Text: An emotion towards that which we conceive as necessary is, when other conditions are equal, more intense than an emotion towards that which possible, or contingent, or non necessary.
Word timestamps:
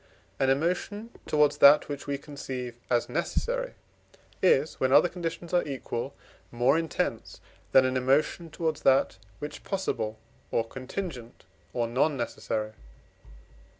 An 0.39 0.49
emotion 0.49 1.11
towards 1.27 1.57
that 1.59 1.87
which 1.87 2.07
we 2.07 2.17
conceive 2.17 2.75
as 2.89 3.07
necessary 3.07 3.75
is, 4.41 4.79
when 4.79 4.91
other 4.91 5.07
conditions 5.07 5.53
are 5.53 5.63
equal, 5.63 6.15
more 6.49 6.75
intense 6.75 7.39
than 7.71 7.85
an 7.85 7.95
emotion 7.95 8.49
towards 8.49 8.81
that 8.81 9.19
which 9.37 9.63
possible, 9.63 10.17
or 10.49 10.67
contingent, 10.67 11.43
or 11.71 11.85
non 11.87 12.17
necessary. 12.17 12.71